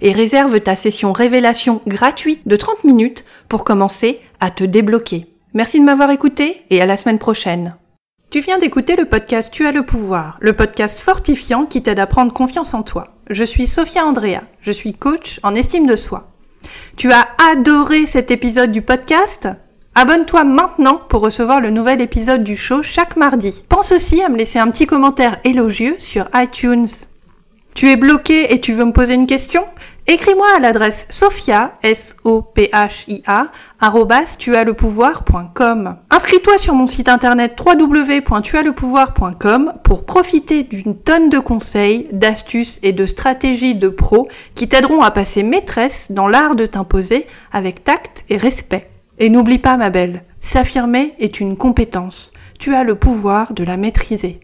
et 0.00 0.12
réserve 0.12 0.60
ta 0.60 0.74
session 0.74 1.12
révélation 1.12 1.82
gratuite 1.86 2.48
de 2.48 2.56
30 2.56 2.84
minutes 2.84 3.26
pour 3.50 3.62
commencer 3.62 4.20
à 4.40 4.50
te 4.50 4.64
débloquer. 4.64 5.26
Merci 5.52 5.80
de 5.80 5.84
m'avoir 5.84 6.10
écouté 6.10 6.62
et 6.70 6.80
à 6.80 6.86
la 6.86 6.96
semaine 6.96 7.18
prochaine. 7.18 7.74
Tu 8.28 8.40
viens 8.40 8.58
d'écouter 8.58 8.96
le 8.96 9.04
podcast 9.04 9.52
Tu 9.52 9.66
as 9.66 9.72
le 9.72 9.86
pouvoir, 9.86 10.36
le 10.40 10.52
podcast 10.52 10.98
fortifiant 10.98 11.64
qui 11.64 11.80
t'aide 11.80 12.00
à 12.00 12.08
prendre 12.08 12.32
confiance 12.32 12.74
en 12.74 12.82
toi. 12.82 13.14
Je 13.30 13.44
suis 13.44 13.68
Sophia 13.68 14.04
Andrea, 14.04 14.40
je 14.60 14.72
suis 14.72 14.94
coach 14.94 15.38
en 15.44 15.54
estime 15.54 15.86
de 15.86 15.94
soi. 15.94 16.32
Tu 16.96 17.12
as 17.12 17.28
adoré 17.52 18.04
cet 18.04 18.32
épisode 18.32 18.72
du 18.72 18.82
podcast? 18.82 19.48
Abonne-toi 19.94 20.42
maintenant 20.42 21.00
pour 21.08 21.20
recevoir 21.20 21.60
le 21.60 21.70
nouvel 21.70 22.00
épisode 22.00 22.42
du 22.42 22.56
show 22.56 22.82
chaque 22.82 23.16
mardi. 23.16 23.62
Pense 23.68 23.92
aussi 23.92 24.20
à 24.20 24.28
me 24.28 24.36
laisser 24.36 24.58
un 24.58 24.70
petit 24.72 24.86
commentaire 24.86 25.38
élogieux 25.44 25.94
sur 26.00 26.28
iTunes. 26.34 26.88
Tu 27.74 27.90
es 27.90 27.96
bloqué 27.96 28.52
et 28.52 28.60
tu 28.60 28.72
veux 28.72 28.86
me 28.86 28.92
poser 28.92 29.14
une 29.14 29.28
question? 29.28 29.64
Écris-moi 30.08 30.46
à 30.56 30.60
l'adresse 30.60 31.08
sophia, 31.10 31.72
s 31.82 32.14
o 32.22 32.40
p 32.40 32.70
h 32.72 33.06
i 33.08 33.24
a 33.26 33.48
Inscris-toi 36.10 36.58
sur 36.58 36.74
mon 36.74 36.86
site 36.86 37.08
internet 37.08 37.60
www.tuaslepouvoir.com 37.60 39.72
pour 39.82 40.06
profiter 40.06 40.62
d'une 40.62 40.96
tonne 40.96 41.28
de 41.28 41.40
conseils, 41.40 42.06
d'astuces 42.12 42.78
et 42.84 42.92
de 42.92 43.04
stratégies 43.04 43.74
de 43.74 43.88
pros 43.88 44.28
qui 44.54 44.68
t'aideront 44.68 45.02
à 45.02 45.10
passer 45.10 45.42
maîtresse 45.42 46.06
dans 46.10 46.28
l'art 46.28 46.54
de 46.54 46.66
t'imposer 46.66 47.26
avec 47.52 47.82
tact 47.82 48.24
et 48.28 48.36
respect. 48.36 48.88
Et 49.18 49.28
n'oublie 49.28 49.58
pas 49.58 49.76
ma 49.76 49.90
belle, 49.90 50.22
s'affirmer 50.40 51.14
est 51.18 51.40
une 51.40 51.56
compétence. 51.56 52.32
Tu 52.60 52.76
as 52.76 52.84
le 52.84 52.94
pouvoir 52.94 53.54
de 53.54 53.64
la 53.64 53.76
maîtriser. 53.76 54.38